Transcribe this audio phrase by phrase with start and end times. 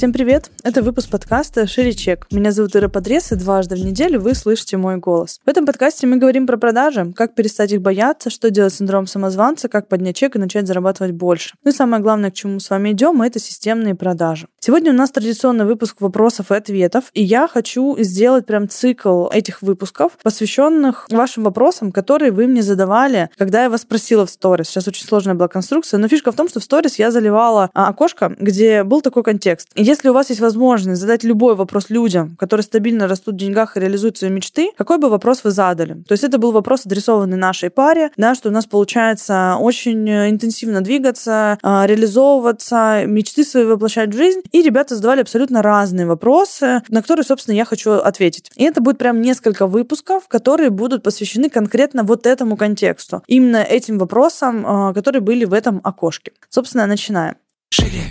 [0.00, 0.50] Всем привет!
[0.64, 2.26] Это выпуск подкаста «Шире чек».
[2.30, 5.38] Меня зовут Ира Подрез, и дважды в неделю вы слышите мой голос.
[5.44, 9.06] В этом подкасте мы говорим про продажи, как перестать их бояться, что делать с синдромом
[9.06, 11.54] самозванца, как поднять чек и начать зарабатывать больше.
[11.64, 14.46] Ну и самое главное, к чему с вами идем, это системные продажи.
[14.58, 19.60] Сегодня у нас традиционный выпуск вопросов и ответов, и я хочу сделать прям цикл этих
[19.60, 24.68] выпусков, посвященных вашим вопросам, которые вы мне задавали, когда я вас спросила в сторис.
[24.68, 27.88] Сейчас очень сложная была конструкция, но фишка в том, что в сторис я заливала а,
[27.88, 29.68] окошко, где был такой контекст.
[29.90, 33.80] Если у вас есть возможность задать любой вопрос людям, которые стабильно растут в деньгах и
[33.80, 35.94] реализуют свои мечты, какой бы вопрос вы задали?
[36.06, 40.80] То есть это был вопрос, адресованный нашей паре, да, что у нас получается очень интенсивно
[40.80, 44.42] двигаться, а, реализовываться, мечты свои воплощать в жизнь.
[44.52, 48.52] И ребята задавали абсолютно разные вопросы, на которые, собственно, я хочу ответить.
[48.54, 53.24] И это будет прям несколько выпусков, которые будут посвящены конкретно вот этому контексту.
[53.26, 56.30] Именно этим вопросам, а, которые были в этом окошке.
[56.48, 57.34] Собственно, начинаем.
[57.70, 58.04] Шире.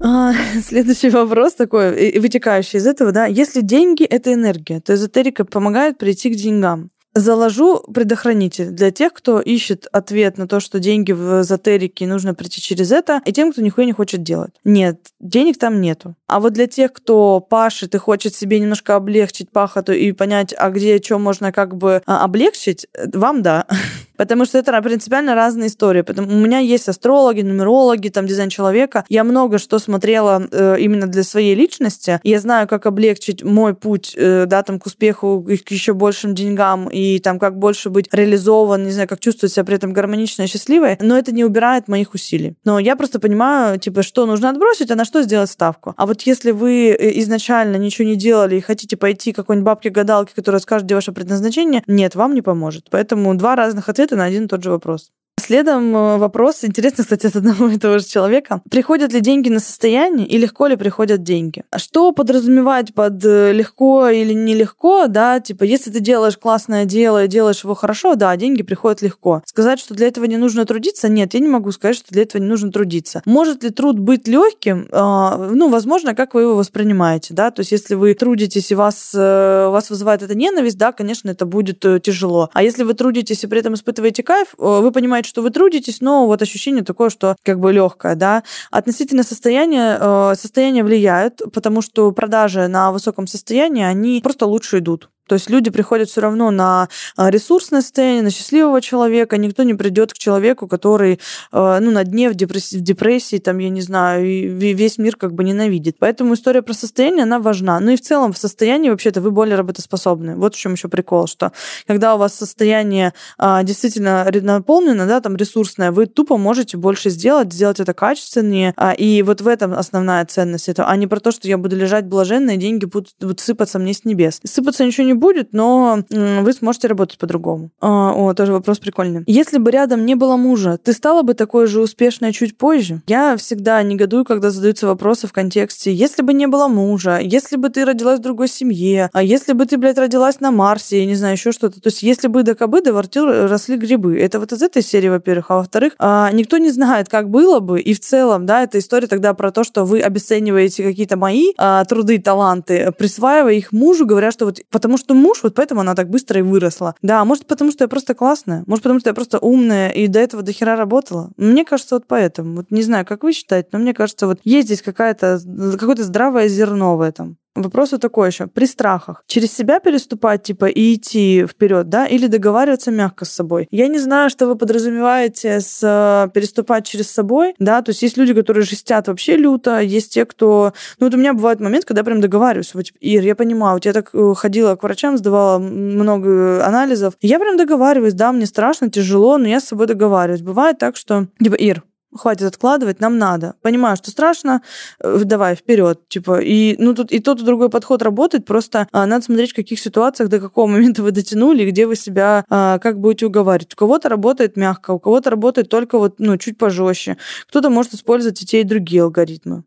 [0.00, 3.26] А, следующий вопрос такой, вытекающий из этого, да.
[3.26, 6.90] Если деньги— это энергия, то эзотерика помогает прийти к деньгам.
[7.14, 12.60] Заложу предохранитель для тех, кто ищет ответ на то, что деньги в эзотерике нужно прийти
[12.60, 14.52] через это, и тем, кто нихуя не хочет делать.
[14.64, 16.14] Нет, денег там нету.
[16.26, 20.68] А вот для тех, кто пашет и хочет себе немножко облегчить пахоту и понять, а
[20.68, 23.66] где что можно как бы а, облегчить, вам да.
[24.16, 26.02] Потому что это принципиально разные истории.
[26.02, 29.04] Потому, у меня есть астрологи, нумерологи, там дизайн человека.
[29.08, 32.20] Я много что смотрела э, именно для своей личности.
[32.22, 36.88] Я знаю, как облегчить мой путь, э, да, там, к успеху, к еще большим деньгам
[36.88, 40.46] и там как больше быть реализован, не знаю, как чувствовать себя при этом гармонично и
[40.46, 40.96] счастливой.
[41.00, 42.54] Но это не убирает моих усилий.
[42.64, 45.94] Но я просто понимаю, типа, что нужно отбросить, а на что сделать ставку.
[45.96, 50.60] А вот если вы э, изначально ничего не делали и хотите пойти какой-нибудь бабке-гадалке, которая
[50.60, 52.86] скажет, где ваше предназначение, нет, вам не поможет.
[52.90, 55.12] Поэтому два разных ответа ответы на один и тот же вопрос.
[55.46, 58.62] Следом э, вопрос, интересно, кстати, от одного и того же человека.
[58.68, 61.62] Приходят ли деньги на состояние и легко ли приходят деньги?
[61.70, 67.24] А что подразумевать под э, легко или нелегко, да, типа, если ты делаешь классное дело
[67.24, 69.42] и делаешь его хорошо, да, деньги приходят легко.
[69.46, 72.42] Сказать, что для этого не нужно трудиться, нет, я не могу сказать, что для этого
[72.42, 73.22] не нужно трудиться.
[73.24, 74.88] Может ли труд быть легким?
[74.90, 79.12] А, ну, возможно, как вы его воспринимаете, да, то есть если вы трудитесь и вас,
[79.14, 82.50] э, вас вызывает эта ненависть, да, конечно, это будет тяжело.
[82.52, 86.26] А если вы трудитесь и при этом испытываете кайф, вы понимаете, что вы трудитесь, но
[86.26, 88.42] вот ощущение такое, что как бы легкое, да.
[88.70, 95.10] Относительно состояния, э, состояние влияет, потому что продажи на высоком состоянии, они просто лучше идут.
[95.26, 99.36] То есть люди приходят все равно на а, ресурсное состояние, на счастливого человека.
[99.36, 101.20] Никто не придет к человеку, который
[101.52, 104.24] а, ну, на дне в депрессии, в депрессии, там, я не знаю,
[104.56, 105.96] весь мир как бы ненавидит.
[105.98, 107.80] Поэтому история про состояние, она важна.
[107.80, 110.36] Ну и в целом в состоянии вообще-то вы более работоспособны.
[110.36, 111.52] Вот в чем еще прикол, что
[111.86, 117.52] когда у вас состояние а, действительно наполнено, да, там ресурсное, вы тупо можете больше сделать,
[117.52, 118.74] сделать это качественнее.
[118.96, 122.06] И вот в этом основная ценность этого, а не про то, что я буду лежать
[122.06, 124.40] блаженно, и деньги будут, будут сыпаться мне с небес.
[124.44, 127.70] Сыпаться ничего не будет, но вы сможете работать по-другому.
[127.80, 129.24] А, о, тоже вопрос прикольный.
[129.26, 133.02] Если бы рядом не было мужа, ты стала бы такой же успешной чуть позже?
[133.06, 137.68] Я всегда негодую, когда задаются вопросы в контексте «если бы не было мужа», «если бы
[137.68, 141.14] ты родилась в другой семье», а «если бы ты, блядь, родилась на Марсе», я не
[141.14, 141.80] знаю, еще что-то.
[141.80, 144.18] То есть если бы до кобы до ворты росли грибы.
[144.18, 145.50] Это вот из этой серии, во-первых.
[145.50, 147.80] А во-вторых, а, никто не знает, как было бы.
[147.80, 151.84] И в целом, да, эта история тогда про то, что вы обесцениваете какие-то мои а,
[151.84, 155.94] труды, таланты, присваивая их мужу, говоря, что вот потому что что муж, вот поэтому она
[155.94, 156.96] так быстро и выросла.
[157.00, 160.18] Да, может, потому что я просто классная, может, потому что я просто умная и до
[160.18, 161.30] этого до хера работала.
[161.36, 162.56] Мне кажется, вот поэтому.
[162.56, 165.38] Вот не знаю, как вы считаете, но мне кажется, вот есть здесь какая-то,
[165.78, 167.36] какое-то здравое зерно в этом.
[167.56, 168.46] Вопрос вот такой еще.
[168.46, 169.24] При страхах.
[169.26, 173.66] Через себя переступать, типа, и идти вперед, да, или договариваться мягко с собой.
[173.70, 178.16] Я не знаю, что вы подразумеваете с э, переступать через собой, да, то есть есть
[178.16, 180.72] люди, которые жестят вообще люто, есть те, кто...
[180.98, 182.74] Ну, вот у меня бывает момент, когда я прям договариваюсь.
[182.74, 187.14] Вот, Ир, я понимаю, вот я так э, ходила к врачам, сдавала много анализов.
[187.22, 190.42] Я прям договариваюсь, да, мне страшно, тяжело, но я с собой договариваюсь.
[190.42, 191.82] Бывает так, что, типа, Ир,
[192.16, 193.54] хватит откладывать, нам надо.
[193.62, 194.62] Понимаю, что страшно,
[195.00, 196.40] э, давай вперед, типа.
[196.40, 199.80] И ну тут и тот и другой подход работает, просто а, надо смотреть, в каких
[199.80, 203.74] ситуациях до какого момента вы дотянули, где вы себя а, как будете уговаривать.
[203.74, 207.16] У кого-то работает мягко, у кого-то работает только вот ну чуть пожестче.
[207.48, 209.64] Кто-то может использовать и те, и другие алгоритмы.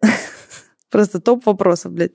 [0.90, 2.14] Просто топ вопросов, блядь.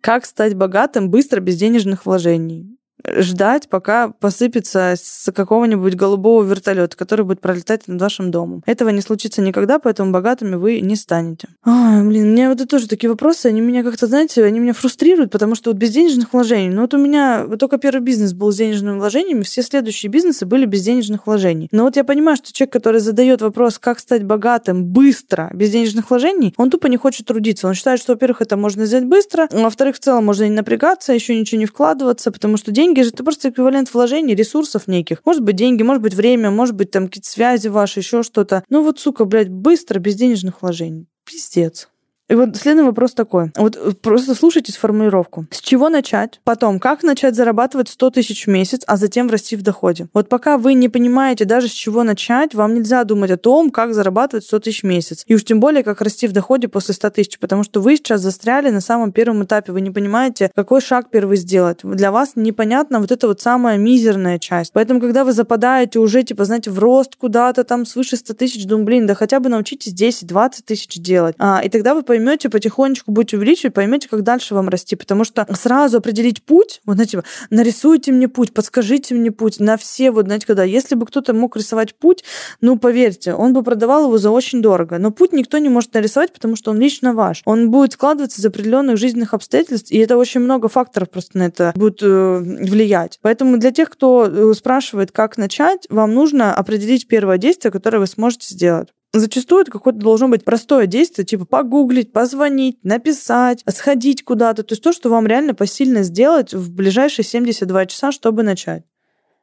[0.00, 2.76] Как стать богатым быстро без денежных вложений?
[3.06, 8.62] Ждать, пока посыпется с какого-нибудь голубого вертолета, который будет пролетать над вашим домом.
[8.66, 11.48] Этого не случится никогда, поэтому богатыми вы не станете.
[11.66, 15.30] А, блин, мне вот это тоже такие вопросы, они меня как-то, знаете, они меня фрустрируют,
[15.30, 18.52] потому что вот без денежных вложений, ну вот у меня вот только первый бизнес был
[18.52, 21.68] с денежными вложениями, все следующие бизнесы были без денежных вложений.
[21.72, 26.10] Но вот я понимаю, что человек, который задает вопрос, как стать богатым быстро, без денежных
[26.10, 27.66] вложений, он тупо не хочет трудиться.
[27.66, 31.14] Он считает, что, во-первых, это можно сделать быстро, а во-вторых, в целом можно не напрягаться,
[31.14, 35.22] еще ничего не вкладываться, потому что деньги же это просто эквивалент вложений, ресурсов неких.
[35.24, 38.64] Может быть, деньги, может быть, время, может быть, там какие-то связи ваши, еще что-то.
[38.68, 41.08] Ну вот, сука, блядь, быстро, без денежных вложений.
[41.34, 41.88] Пиздец.
[42.28, 43.52] И вот следующий вопрос такой.
[43.56, 45.46] Вот э, просто слушайте сформулировку.
[45.50, 46.40] С чего начать?
[46.44, 50.08] Потом, как начать зарабатывать 100 тысяч в месяц, а затем расти в доходе?
[50.14, 53.92] Вот пока вы не понимаете даже с чего начать, вам нельзя думать о том, как
[53.92, 55.24] зарабатывать 100 тысяч в месяц.
[55.26, 58.22] И уж тем более, как расти в доходе после 100 тысяч, потому что вы сейчас
[58.22, 59.72] застряли на самом первом этапе.
[59.72, 61.80] Вы не понимаете, какой шаг первый сделать.
[61.82, 64.72] Для вас непонятна вот эта вот самая мизерная часть.
[64.72, 68.86] Поэтому, когда вы западаете уже, типа, знаете, в рост куда-то там свыше 100 тысяч, думаю,
[68.86, 71.34] блин, да хотя бы научитесь 10-20 тысяч делать.
[71.38, 74.94] А, и тогда вы поймете потихонечку, будете увеличивать, поймете, как дальше вам расти.
[74.94, 80.12] Потому что сразу определить путь, вот знаете, нарисуйте мне путь, подскажите мне путь на все,
[80.12, 82.22] вот знаете, когда, если бы кто-то мог рисовать путь,
[82.60, 84.98] ну, поверьте, он бы продавал его за очень дорого.
[84.98, 87.42] Но путь никто не может нарисовать, потому что он лично ваш.
[87.46, 91.72] Он будет складываться из определенных жизненных обстоятельств, и это очень много факторов просто на это
[91.74, 93.18] будет э, влиять.
[93.22, 98.06] Поэтому для тех, кто э, спрашивает, как начать, вам нужно определить первое действие, которое вы
[98.06, 98.90] сможете сделать.
[99.16, 104.64] Зачастую это какое-то должно быть простое действие, типа погуглить, позвонить, написать, сходить куда-то.
[104.64, 108.82] То есть то, что вам реально посильно сделать в ближайшие 72 часа, чтобы начать.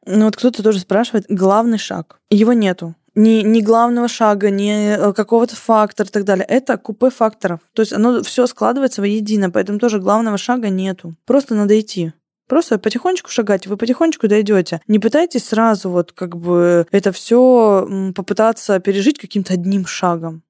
[0.04, 2.20] Ну вот кто-то тоже спрашивает, главный шаг.
[2.28, 2.94] Его нету.
[3.14, 6.44] Ни, ни главного шага, ни э, какого-то фактора и так далее.
[6.46, 7.60] Это купе факторов.
[7.72, 11.14] То есть оно все складывается воедино, поэтому тоже главного шага нету.
[11.24, 12.12] Просто надо идти.
[12.52, 14.82] Просто потихонечку шагайте, вы потихонечку дойдете.
[14.86, 20.42] Не пытайтесь сразу вот как бы это все попытаться пережить каким-то одним шагом.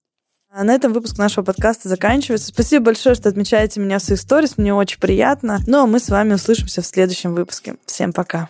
[0.50, 2.48] А на этом выпуск нашего подкаста заканчивается.
[2.48, 4.58] Спасибо большое, что отмечаете меня в своих сторис.
[4.58, 5.60] Мне очень приятно.
[5.68, 7.76] Ну а мы с вами услышимся в следующем выпуске.
[7.86, 8.48] Всем пока.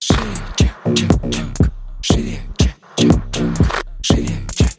[0.00, 0.20] Шире,
[0.56, 1.70] чек, чек, чек.
[2.00, 3.16] Шире, чек, чек.
[4.00, 4.70] Шире, чек.